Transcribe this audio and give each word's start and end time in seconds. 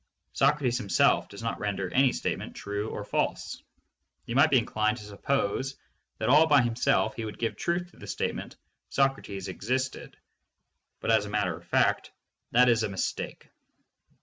Socrates 0.33 0.79
himself 0.79 1.29
does 1.29 1.43
not 1.43 1.59
render 1.59 1.87
any 1.93 2.11
statement 2.11 2.55
true 2.55 2.89
or 2.89 3.03
false. 3.03 3.61
You 4.25 4.33
might 4.33 4.49
be 4.49 4.57
inclined 4.57 4.97
to 4.97 5.03
suppose 5.05 5.75
that 6.17 6.27
all 6.27 6.47
by 6.47 6.63
himself 6.63 7.13
he 7.15 7.23
would 7.23 7.37
give 7.37 7.55
truth 7.55 7.91
to 7.91 7.97
the 7.97 8.07
statement 8.07 8.55
"Socrates 8.89 9.47
existed," 9.47 10.17
but 11.01 11.11
as 11.11 11.27
a 11.27 11.29
matter 11.29 11.55
of 11.55 11.67
fact 11.67 12.09
that 12.49 12.67
is 12.67 12.81
a 12.81 12.89
mistake. 12.89 13.47